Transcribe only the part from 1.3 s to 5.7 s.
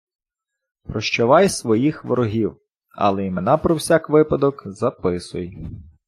своїх ворогів, але імена про всяк випадок записуй